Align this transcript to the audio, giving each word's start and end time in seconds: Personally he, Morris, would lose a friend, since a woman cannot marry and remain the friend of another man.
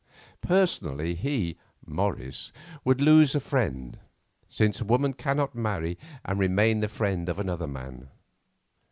Personally 0.41 1.13
he, 1.13 1.59
Morris, 1.85 2.51
would 2.83 2.99
lose 2.99 3.35
a 3.35 3.39
friend, 3.39 3.99
since 4.49 4.81
a 4.81 4.83
woman 4.83 5.13
cannot 5.13 5.53
marry 5.53 5.95
and 6.25 6.39
remain 6.39 6.79
the 6.79 6.89
friend 6.89 7.29
of 7.29 7.37
another 7.37 7.67
man. 7.67 8.09